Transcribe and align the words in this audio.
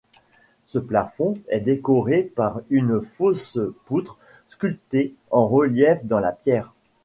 Ce 0.65 0.79
plafond 0.79 1.37
est 1.47 1.59
décoré 1.59 2.23
par 2.23 2.61
une 2.71 3.01
fausse 3.01 3.59
poutre 3.85 4.17
sculptée 4.47 5.13
en 5.29 5.45
relief 5.45 6.03
dans 6.05 6.19
la 6.19 6.31
pierre. 6.31 6.73